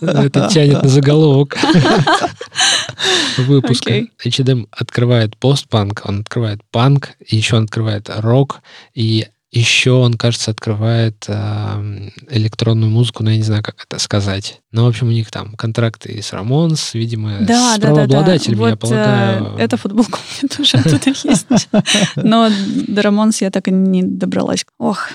[0.00, 1.56] Это тянет на заголовок
[3.38, 4.06] выпуска.
[4.24, 8.60] H&M открывает постпанк, он открывает панк, еще он открывает рок,
[8.94, 14.60] и еще он, кажется, открывает э, электронную музыку, но я не знаю, как это сказать.
[14.70, 18.60] Но, в общем, у них там контракты с Рамонс, видимо, да, с да, правообладателями, да,
[18.60, 18.64] да.
[18.64, 19.58] Вот, я полагаю.
[19.58, 21.46] Э, эта футболка у меня тоже оттуда есть.
[22.16, 22.50] Но
[22.88, 24.64] до Рамонс я так и не добралась.
[24.78, 25.10] Ох,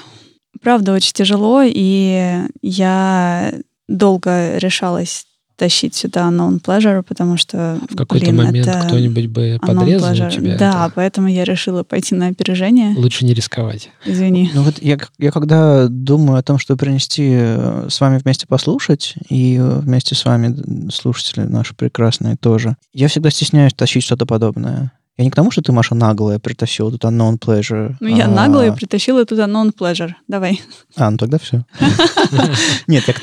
[0.62, 3.54] правда, очень тяжело, и я
[3.88, 5.26] долго решалась
[5.62, 10.58] тащить сюда non pleasure, потому что в какой-то момент кто-нибудь бы подрезал тебя.
[10.58, 10.92] Да, это.
[10.96, 12.96] поэтому я решила пойти на опережение.
[12.98, 13.92] Лучше не рисковать.
[14.04, 14.50] Извини.
[14.56, 19.14] Ну вот я, я когда думаю о том, что принести э, с вами вместе послушать,
[19.30, 24.92] и вместе с вами слушатели наши прекрасные тоже, я всегда стесняюсь тащить что-то подобное.
[25.22, 27.96] Я не к тому, что ты, Маша, наглая притащила тут unknown pleasure.
[28.00, 28.28] Ну, я а...
[28.28, 30.14] наглая притащила тут unknown pleasure.
[30.28, 30.60] Давай.
[30.96, 31.64] А, ну тогда все.
[32.88, 33.14] Нет, я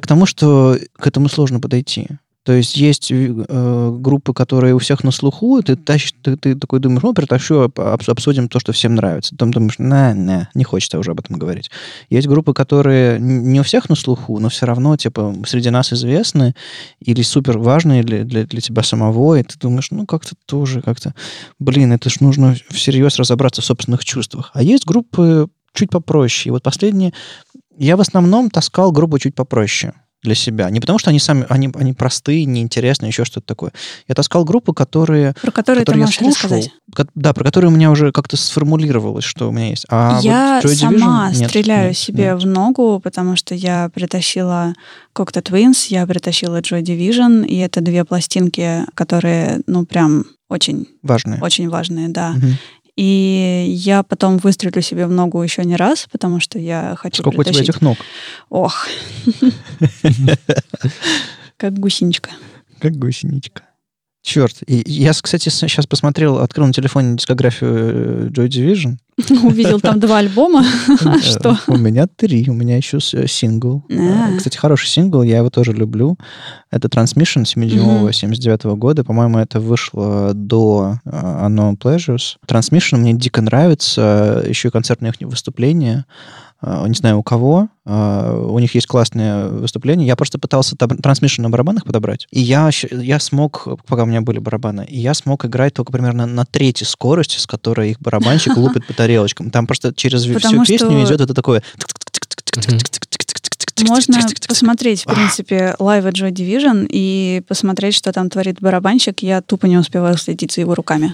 [0.00, 2.08] к тому, что к этому сложно подойти.
[2.44, 6.78] То есть есть э, группы, которые у всех на слуху, ты, тащишь, ты, ты такой
[6.78, 9.34] думаешь, ну, притащу, обсудим то, что всем нравится.
[9.34, 11.70] Потом думаешь, на, на, не хочется уже об этом говорить.
[12.10, 16.54] Есть группы, которые не у всех на слуху, но все равно, типа, среди нас известны
[17.00, 21.14] или супер важные для, для, для тебя самого, и ты думаешь, ну, как-то тоже, как-то,
[21.58, 24.50] блин, это ж нужно всерьез разобраться в собственных чувствах.
[24.52, 26.48] А есть группы чуть попроще.
[26.48, 27.14] И вот последние...
[27.76, 30.70] Я в основном таскал группу чуть попроще для себя.
[30.70, 33.72] Не потому, что они сами, они, они простые, неинтересные, еще что-то такое.
[34.08, 35.34] Я таскал группы, которые...
[35.40, 36.70] Про которые, которые ты можешь слушал, рассказать.
[37.14, 39.86] Да, про которые у меня уже как-то сформулировалось, что у меня есть.
[39.90, 42.42] А я вот сама Division, стреляю нет, себе нет.
[42.42, 44.74] в ногу, потому что я притащила
[45.14, 50.88] Cocteau Twins, я притащила Joy Division, и это две пластинки, которые, ну, прям очень...
[51.02, 51.40] Важные.
[51.40, 52.34] Очень важные, да.
[52.36, 52.46] Угу.
[52.96, 57.38] И я потом выстрелю себе в ногу еще не раз, потому что я хочу Сколько
[57.38, 57.62] притащить...
[57.62, 57.98] у тебя этих ног?
[58.50, 58.86] Ох.
[61.56, 62.30] Как гусеничка.
[62.78, 63.62] Как гусеничка.
[64.22, 64.62] Черт.
[64.66, 68.96] И я, кстати, сейчас посмотрел, открыл на телефоне дискографию э, Joy Division.
[69.42, 70.64] Увидел там два альбома.
[71.22, 71.58] Что?
[71.66, 72.48] У меня три.
[72.48, 73.84] У меня еще э, сингл.
[73.90, 74.36] А.
[74.36, 76.16] Кстати, хороший сингл, я его тоже люблю.
[76.70, 79.04] Это Transmission 7-дюймового 79 года.
[79.04, 82.36] По-моему, это вышло до э, Unknown Pleasures.
[82.46, 84.44] Transmission мне дико нравится.
[84.46, 86.04] Еще и концертные их выступления.
[86.66, 90.06] А, не знаю у кого, а, у них есть классные выступления.
[90.06, 94.38] Я просто пытался трансмишн на барабанах подобрать, и я, я смог, пока у меня были
[94.38, 98.86] барабаны, и я смог играть только примерно на третьей скорости, с которой их барабанщик лупит
[98.86, 99.50] по тарелочкам.
[99.50, 101.62] Там просто через всю песню идет это такое...
[103.86, 109.20] Можно посмотреть, в принципе, лайв Joy Division и посмотреть, что там творит барабанщик.
[109.20, 111.12] Я тупо не успеваю следить за его руками.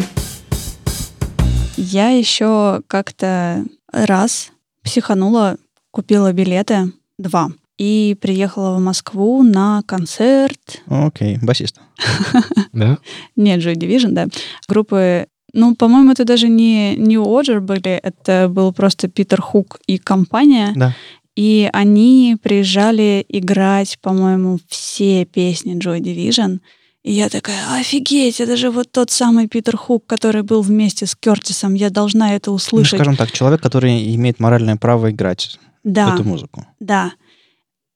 [1.77, 5.57] Я еще как-то раз психанула,
[5.90, 10.83] купила билеты, два, и приехала в Москву на концерт.
[10.87, 11.81] Окей, okay, басист.
[12.73, 12.99] Да?
[13.37, 14.27] Нет, Joy Division, да.
[14.69, 19.99] Группы ну, по-моему, это даже не New Order были, это был просто Питер Хук и
[19.99, 20.73] компания.
[20.77, 20.95] Да.
[21.37, 26.61] И они приезжали играть, по-моему, все песни Joy Division.
[27.03, 31.17] И я такая, офигеть, это же вот тот самый Питер Хук, который был вместе с
[31.17, 32.93] Кертисом, я должна это ну, услышать.
[32.93, 36.67] Ну, скажем так, человек, который имеет моральное право играть да, эту музыку.
[36.79, 37.13] Да,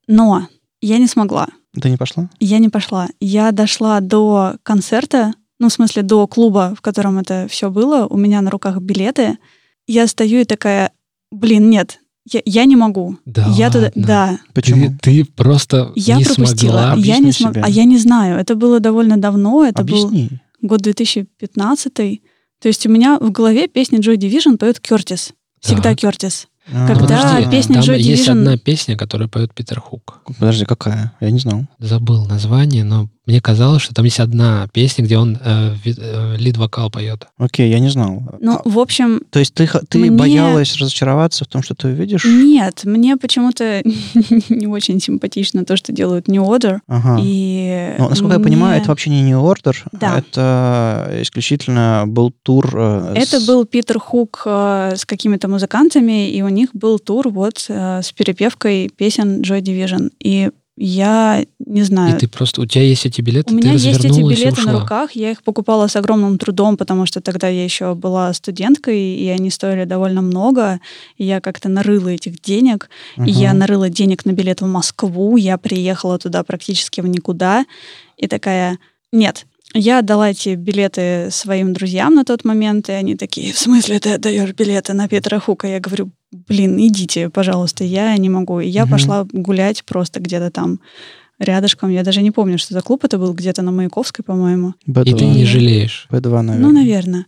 [0.07, 0.47] но
[0.81, 1.47] я не смогла.
[1.79, 2.29] Ты не пошла?
[2.39, 3.07] Я не пошла.
[3.19, 8.17] Я дошла до концерта, ну, в смысле, до клуба, в котором это все было, у
[8.17, 9.37] меня на руках билеты.
[9.85, 10.91] Я стою и такая,
[11.31, 11.99] блин, нет,
[12.31, 13.17] я, я не могу.
[13.25, 13.47] Да.
[13.55, 14.39] Я туда, да.
[14.53, 14.97] Почему?
[15.01, 16.71] Ты, ты просто я не пропустила.
[16.71, 16.95] смогла.
[16.97, 18.39] Я не смог, а я не знаю.
[18.39, 19.65] Это было довольно давно.
[19.65, 20.29] Это Объясни.
[20.61, 21.93] был год 2015.
[21.93, 25.33] То есть у меня в голове песня Joy Division поет Кертис.
[25.59, 25.95] Всегда да.
[25.95, 26.47] Кертис.
[26.73, 28.31] А, Когда Подожди, песня Joy есть Division...
[28.31, 30.21] одна песня, которую поет Питер Хук.
[30.39, 31.13] Подожди, какая?
[31.19, 31.65] Я не знал.
[31.77, 36.91] Забыл название, но мне казалось, что там есть одна песня, где он э, э, лид-вокал
[36.91, 37.27] поет.
[37.37, 38.23] Окей, я не знал.
[38.39, 39.21] Ну, в общем...
[39.31, 40.11] То есть ты, ты мне...
[40.11, 42.25] боялась разочароваться в том, что ты увидишь?
[42.25, 43.81] Нет, мне почему-то
[44.49, 46.79] не очень симпатично то, что делают New Order.
[46.87, 47.17] Ага.
[47.21, 48.43] И ну, насколько мне...
[48.43, 49.75] я понимаю, это вообще не New Order.
[49.91, 50.19] Да.
[50.19, 52.69] Это исключительно был тур...
[52.75, 53.47] Э, это с...
[53.47, 58.11] был Питер Хук э, с какими-то музыкантами, и у них был тур вот э, с
[58.11, 60.11] перепевкой песен Joy Division.
[60.19, 62.15] И я не знаю.
[62.15, 65.11] И ты просто, у тебя есть эти билеты, У меня есть эти билеты на руках,
[65.13, 69.49] я их покупала с огромным трудом, потому что тогда я еще была студенткой, и они
[69.49, 70.81] стоили довольно много,
[71.17, 73.25] и я как-то нарыла этих денег, uh-huh.
[73.25, 77.65] и я нарыла денег на билет в Москву, я приехала туда практически в никуда,
[78.17, 78.77] и такая,
[79.13, 83.99] нет, я отдала эти билеты своим друзьям на тот момент, и они такие, в смысле
[83.99, 85.67] ты отдаешь билеты на Петра Хука?
[85.67, 86.11] Я говорю,
[86.47, 88.59] блин, идите, пожалуйста, я не могу.
[88.59, 88.91] И я угу.
[88.91, 90.79] пошла гулять просто где-то там
[91.39, 91.89] рядышком.
[91.89, 94.73] Я даже не помню, что за клуб это был, где-то на Маяковской, по-моему.
[94.85, 96.07] И ты не жалеешь?
[96.09, 96.57] Б2, наверное.
[96.57, 97.25] Ну, наверное.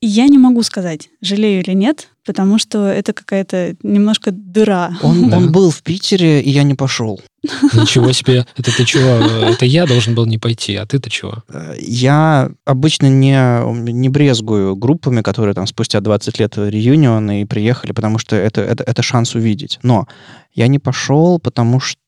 [0.00, 4.96] И я не могу сказать, жалею или нет, потому что это какая-то немножко дыра.
[5.02, 5.36] Он, да.
[5.36, 7.20] он был в Питере, и я не пошел.
[7.42, 8.46] Ничего себе.
[8.56, 9.24] Это ты чего?
[9.46, 11.42] Это я должен был не пойти, а ты-то чего?
[11.78, 18.18] Я обычно не, не брезгую группами, которые там спустя 20 лет реюнион и приехали, потому
[18.18, 19.78] что это, это, это шанс увидеть.
[19.82, 20.06] Но
[20.54, 22.00] я не пошел, потому что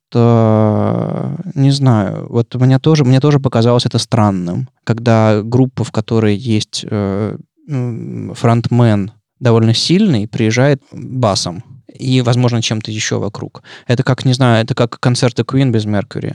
[1.54, 6.86] не знаю, вот мне тоже, мне тоже показалось это странным, когда группа, в которой есть
[6.88, 11.62] э, фронтмен довольно сильный, приезжает басом
[11.98, 13.62] и, возможно, чем-то еще вокруг.
[13.86, 16.34] Это как, не знаю, это как концерты Queen без Меркьюри.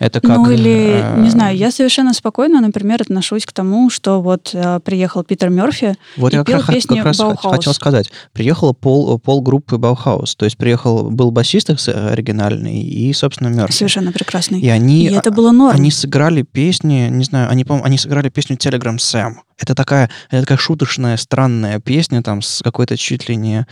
[0.00, 0.36] Это как...
[0.36, 4.80] ну или, э, не знаю, я совершенно спокойно, например, отношусь к тому, что вот э,
[4.80, 7.54] приехал Питер Мерфи Вот и я пел как, песни как раз Баухаус.
[7.56, 8.10] хотел сказать.
[8.32, 10.34] Приехал пол, пол группы Баухаус.
[10.34, 13.72] То есть приехал, был басист их с- оригинальный и, собственно, Мерфи.
[13.72, 14.60] Совершенно прекрасный.
[14.60, 15.76] И они, И это было норм.
[15.76, 19.34] они сыграли песни, не знаю, они, по они сыграли песню Telegram Sam.
[19.60, 23.66] Это такая, это такая шуточная, странная песня, там, с какой-то чуть ли не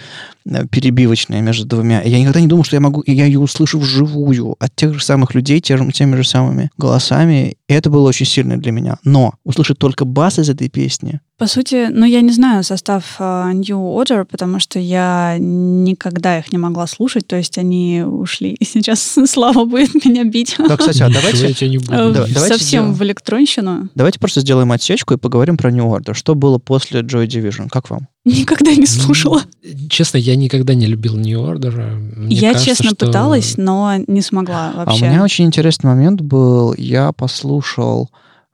[0.46, 2.02] э, перебивочная между двумя.
[2.02, 5.34] Я никогда не думал, что я могу, я ее услышу вживую от тех же самых
[5.34, 7.56] людей, те же- теми же самыми голосами.
[7.68, 8.96] И это было очень сильно для меня.
[9.04, 13.52] Но услышать только бас из этой песни, По сути, ну я не знаю состав э,
[13.52, 18.52] New Order, потому что я никогда их не могла слушать, то есть они ушли.
[18.52, 22.94] И сейчас Слава будет меня бить да, кстати, а давайте, э, да- давайте совсем сделаем.
[22.94, 23.88] в электронщину.
[23.94, 26.14] давайте просто сделаем отсечку и поговорим про New Order.
[26.14, 27.68] Что было после Joy Division?
[27.68, 28.08] Как вам?
[28.24, 29.42] Никогда не слушала.
[29.88, 31.94] Честно, я никогда не любил New Order.
[32.16, 35.08] Мне я кажется, честно что- пыталась, но не смогла А у вообще.
[35.08, 36.74] меня очень интересный момент был.
[36.76, 38.10] Я послушал,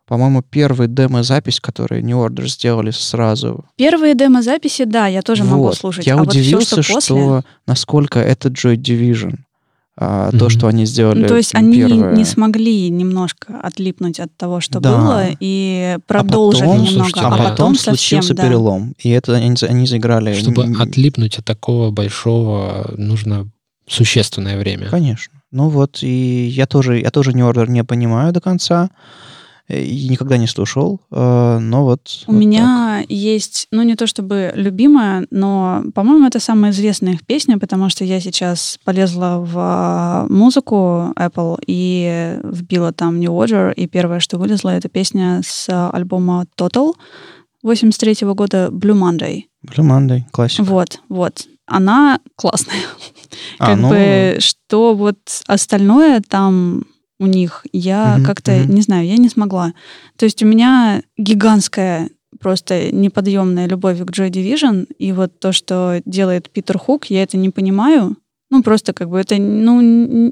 [0.07, 3.65] по-моему, первый демо-запись, которую New Order сделали сразу.
[3.77, 5.77] Первые демо-записи, да, я тоже могу Вот.
[5.77, 6.07] слушать.
[6.07, 7.17] Я а вот удивился, все, что после...
[7.17, 9.39] что насколько это Joy Division.
[9.97, 10.51] А, То, Мгм.
[10.51, 12.17] что они сделали Ну, то есть они первое.
[12.17, 14.91] не смогли немножко отлипнуть от того, что Да.
[14.91, 17.37] было, и продолжить а потом, немного, слушайте, а да.
[17.37, 18.43] потом, потом совсем, случился да.
[18.43, 18.95] перелом.
[18.99, 20.35] И это они, они заиграли...
[20.35, 23.49] Чтобы м, отлипнуть от такого большого, нужно
[23.87, 24.89] существенное время.
[24.89, 25.33] Конечно.
[25.53, 28.91] Ну вот, и я тоже, я тоже New Order не понимаю до конца.
[29.69, 31.01] Э, И никогда не слушал.
[31.11, 32.25] э, Но вот...
[32.27, 37.27] У вот меня есть, ну не то чтобы любимая, но, по-моему, это самая известная их
[37.27, 43.73] песня, потому что я сейчас полезла в а, музыку Apple и вбила там New Order,
[43.75, 46.93] и первое, что вылезло, это песня с альбома Total
[47.63, 49.45] 83 года Blue Monday.
[49.67, 49.75] так.
[49.75, 50.63] Blue Monday, классика.
[50.65, 51.47] Вот, вот.
[51.67, 52.77] Она классная.
[53.59, 56.85] А, как ну, бы, что вот остальное там
[57.21, 58.75] у них, я Мгм, как-то, мгм.
[58.75, 59.73] не знаю, я не смогла.
[60.17, 66.03] То есть у меня гигантская просто неподъемная любовь к Joy Division, и вот то, что
[66.05, 68.17] делает Питер Хук, я это не понимаю.
[68.51, 69.81] Ну, просто как бы это, ну,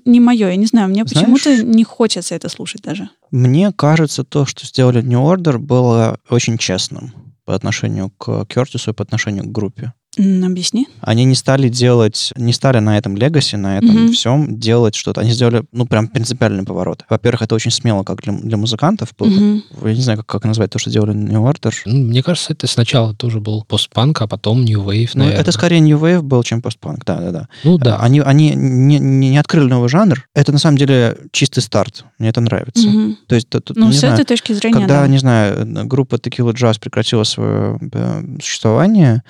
[0.04, 3.08] не мое, я не знаю, мне Знаешь- почему-то не хочется это слушать даже.
[3.30, 7.12] Мне кажется, то, что сделали New Order, было очень честным
[7.44, 9.92] по отношению к Кертису и по отношению к группе.
[10.18, 10.88] Объясни.
[11.00, 14.12] Они не стали делать, не стали на этом легаси, на этом Мгм.
[14.12, 15.22] всем делать что-то.
[15.22, 17.04] Они сделали, ну, прям принципиальный поворот.
[17.08, 19.14] Во-первых, это очень смело, как для, для музыкантов.
[19.18, 19.28] было.
[19.28, 19.62] Мгм.
[19.84, 21.72] Я не знаю, как, как назвать то, что делали New Order.
[21.86, 25.80] Ну, мне кажется, это сначала тоже был постпанк, а потом New Wave, Ну, это скорее
[25.80, 27.04] New Wave был, чем постпанк.
[27.06, 27.48] Да, да, да.
[27.64, 27.96] Ну да.
[27.98, 30.26] Они, они не, не- не открыли новый жанр.
[30.34, 32.04] Это на самом деле чистый старт.
[32.18, 32.86] Мне это нравится.
[32.86, 33.16] Мгм.
[33.26, 35.06] То есть, тут- тут, Ну, не с знаю, этой точки зрения, Когда, да.
[35.08, 39.22] не знаю, группа Tequila Jazz прекратила свое э, существование,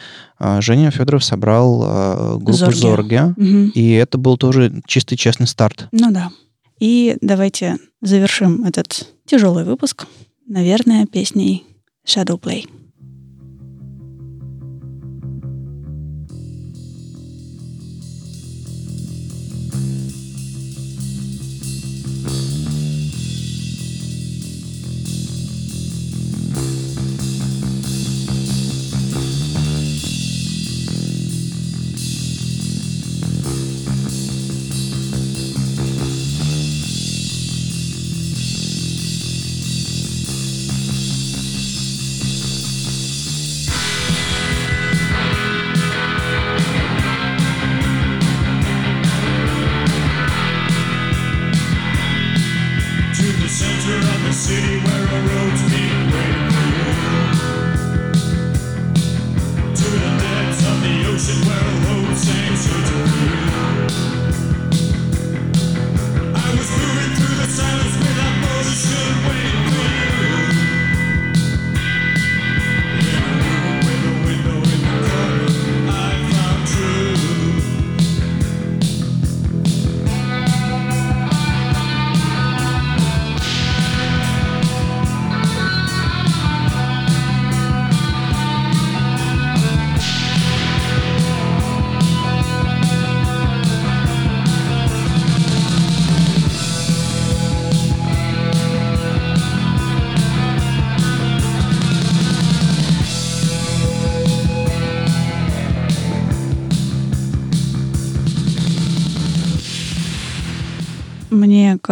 [0.61, 2.77] Женя Федоров собрал а, группу Зорге.
[2.77, 3.35] Зорге.
[3.37, 3.73] Мгм.
[3.75, 5.89] И это был тоже чистый честный старт.
[5.93, 6.31] Ну да.
[6.81, 10.07] И давайте завершим этот тяжелый выпуск,
[10.47, 11.65] наверное, песней
[12.07, 12.69] Shadow Play.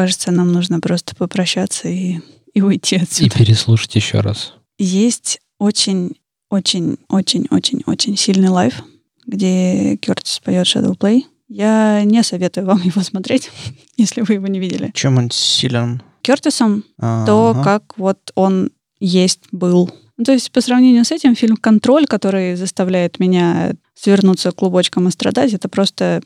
[0.01, 2.21] Кажется, нам нужно просто попрощаться и,
[2.55, 3.37] и уйти И отсюда.
[3.37, 4.55] переслушать еще раз.
[4.79, 6.17] Есть очень,
[6.49, 8.83] очень, очень, очень, очень сильный лайв,
[9.27, 11.25] где Кертис поет Shadow Play.
[11.49, 13.51] Я не советую вам его смотреть,
[13.99, 14.91] если вы его не видели.
[14.95, 16.03] Чем он силен?
[16.23, 18.71] Кертисом то, как вот он
[19.01, 19.93] есть, был.
[20.21, 25.11] Ну, То есть по сравнению с этим фильм «Контроль», который заставляет меня свернуться клубочком и
[25.11, 26.21] страдать, это просто...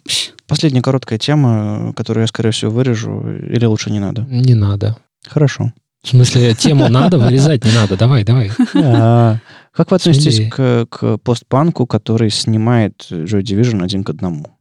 [0.48, 4.26] Последняя короткая тема, которую я, скорее всего, вырежу, или лучше не надо.
[4.28, 4.96] Не надо.
[5.24, 5.72] Хорошо.
[6.02, 7.96] В смысле, тему надо, вырезать не надо.
[7.96, 8.50] Давай, давай.
[8.74, 9.38] А,
[9.70, 14.53] Как вы относитесь к, к постпанку, который снимает Joy Division один к одному?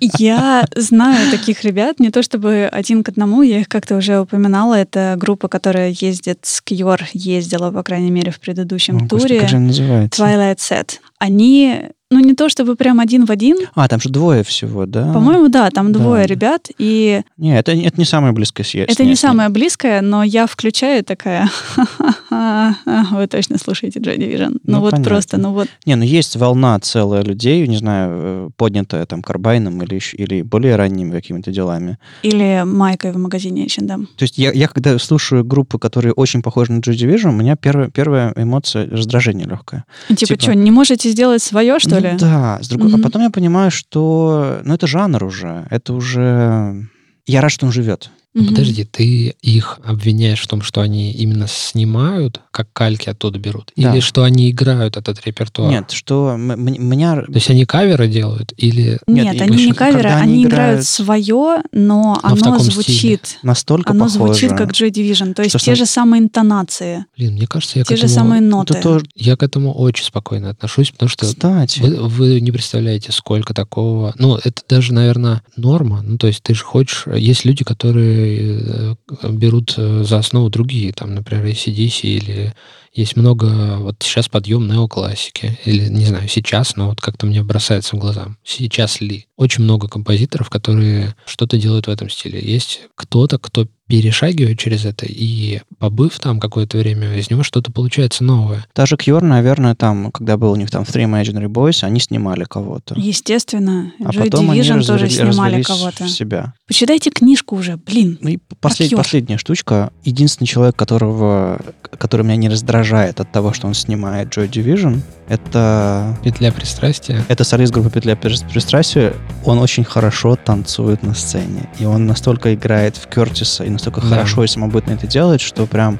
[0.00, 4.74] Я знаю таких ребят, не то чтобы один к одному, я их как-то уже упоминала.
[4.74, 9.40] Это группа, которая ездит с Кьор, ездила, по крайней мере, в предыдущем О, Господи, туре.
[9.40, 10.22] как же называется?
[10.22, 10.98] Twilight Set.
[11.18, 15.12] Они, ну не то чтобы прям один в один, А, там же двое всего, да?
[15.12, 15.98] по-моему, да, там Да.
[15.98, 18.90] двое ребят, и Не, это, это не самое близкое съесть.
[18.92, 22.76] это не самое близкое, но я включаю такая, «Ха-ха-ха,
[23.12, 24.50] вы точно слушаете Joy Division.
[24.64, 25.10] Ну, Ну, вот понятно.
[25.10, 29.82] просто, ну вот, Не, ну есть волна целая людей, не знаю, э, поднятая там Карбайном
[29.82, 31.98] или, или более ранними какими-то делами.
[32.22, 34.06] или майкой в магазине H&M.
[34.16, 37.56] То есть я, я когда слушаю группы, которые очень похожи на Joy Division, у меня
[37.56, 39.84] первая, первая эмоция раздражение легкое.
[40.08, 42.12] Типа, Типа- что, не можете сделать свое, что Ну ли?
[42.18, 43.00] да, с другой- Мгм.
[43.00, 46.86] а потом я понимаю, что ну, это жанр уже, это уже...
[47.26, 48.10] Я рад, что он живет.
[48.36, 48.48] Мгм.
[48.48, 53.72] Подожди, ты их обвиняешь в том, что они именно снимают, как кальки оттуда берут?
[53.76, 53.92] Да.
[53.94, 55.70] Или что они играют этот репертуар?
[55.70, 57.16] Нет, что м- м- меня...
[57.22, 58.52] То есть они каверы делают?
[58.58, 58.98] Или...
[59.06, 62.60] Нет, Нет, они не каверы, они они играют играют- свое, но, Но в оно таком
[62.60, 63.38] звучит.
[63.42, 64.34] настолько Оно похоже.
[64.34, 67.78] звучит как Joy Division, то есть Что те сна- же самые интонации, Блин, мне кажется,
[67.78, 68.14] я те к же этому...
[68.20, 68.74] самые Это ноты.
[68.82, 69.06] тоже...
[69.14, 74.14] Я к этому очень спокойно отношусь, потому что Кстати, Вы, вы не представляете, сколько такого.
[74.18, 76.02] Ну, это даже, наверное, норма.
[76.02, 77.04] Ну, то есть ты же хочешь...
[77.16, 78.94] Есть люди, которые э,
[79.30, 82.54] берут э, за основу другие, там, например, ACDC или
[82.96, 83.76] есть много...
[83.78, 85.58] Вот сейчас подъем неоклассики.
[85.66, 88.28] Или, не знаю, сейчас, но вот как-то мне бросается в глаза.
[88.42, 89.26] Сейчас ли?
[89.36, 92.40] Очень много композиторов, которые что-то делают в этом стиле.
[92.40, 98.24] Есть кто-то, кто перешагивает через это, и побыв там какое-то время, из него что-то получается
[98.24, 98.64] новое.
[98.74, 102.94] даже Кьор, наверное, там, когда был у них там Three Imaginary Boys, они снимали кого-то.
[102.98, 106.08] Естественно, А Joy потом они Division тоже развели- снимали кого-то.
[106.08, 106.54] себя.
[106.66, 108.18] Почитайте книжку уже, блин.
[108.20, 109.90] Ну и послед- последняя штучка.
[110.04, 111.60] Единственный человек, которого,
[111.98, 117.24] который меня не раздражает от того, что он снимает Joy Division, это Петля пристрастия.
[117.28, 119.14] это солист группы «Петля пристрастия».
[119.44, 121.68] Он очень хорошо танцует на сцене.
[121.78, 124.08] И он настолько играет в Кертиса и настолько Да.
[124.08, 125.98] хорошо и самобытно это делает, что прям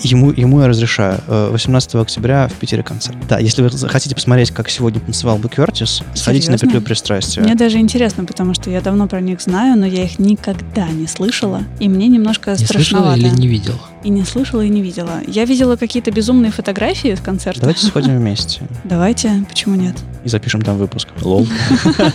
[0.00, 1.20] ему, ему я разрешаю.
[1.28, 3.16] Э, 18 октября в Питере концерт.
[3.28, 6.58] Да, если вы хотите посмотреть, как сегодня танцевал бы Кертис, сходите на?
[6.58, 7.40] «Петлю пристрастия».
[7.42, 11.06] Мне даже интересно, потому что я давно про них знаю, но я их никогда не
[11.06, 13.18] слышала, и мне немножко Не слышала страшновато.
[13.20, 13.78] или не видела?
[14.02, 15.20] И не слышала, и не видела.
[15.28, 17.60] Я видела какие-то безумные фотографии с концерта.
[17.60, 19.96] Давайте сходим вместе Давайте, почему нет?
[20.24, 21.08] и запишем там выпуск.
[21.22, 21.46] Лол.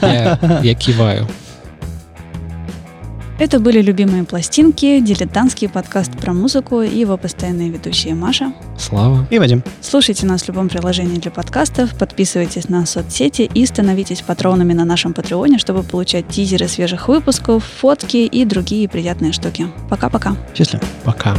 [0.02, 1.28] Я киваю.
[3.40, 8.52] Это были «Любимые пластинки», дилетантский подкаст про музыку и его постоянные ведущие Маша.
[8.80, 9.28] Слава.
[9.30, 9.64] И Вадим.
[9.80, 15.14] Слушайте нас в любом приложении для подкастов, подписывайтесь на соцсети и становитесь патронами на нашем
[15.14, 19.68] Патреоне, чтобы получать тизеры свежих выпусков, фотки и другие приятные штуки.
[19.88, 20.36] Пока-пока.
[20.56, 20.84] Счастливо.
[21.04, 21.36] Пока.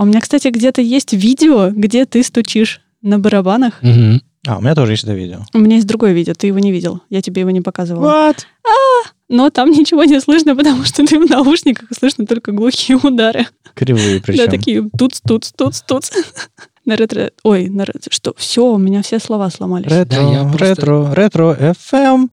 [0.00, 3.82] А у меня, кстати, где-то есть видео, где ты стучишь на барабанах.
[3.82, 4.22] Мгм.
[4.46, 5.40] А, у меня тоже есть это видео.
[5.52, 7.02] У меня есть другое видео, ты его не видел.
[7.10, 8.30] Я тебе его не показывала.
[8.30, 8.38] What?
[9.28, 13.46] Но там ничего не слышно, потому что ты в наушниках, и слышно только глухие удары.
[13.74, 14.46] Кривые причем.
[14.46, 16.10] Да, такие туц, туц, туц, туц.
[16.86, 17.30] На ретро...
[17.42, 18.10] Ой, на ретро...
[18.10, 18.32] Что?
[18.38, 19.92] Все, у меня все слова сломались.
[19.92, 21.56] Ретро, Да, просто- ретро, ретро,
[21.92, 22.28] FM.